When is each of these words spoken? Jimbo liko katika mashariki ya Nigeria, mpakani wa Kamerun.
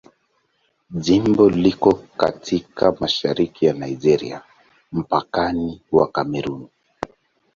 Jimbo 0.93 1.49
liko 1.49 1.93
katika 1.93 2.91
mashariki 2.99 3.65
ya 3.65 3.73
Nigeria, 3.73 4.41
mpakani 4.91 5.81
wa 5.91 6.07
Kamerun. 6.11 6.67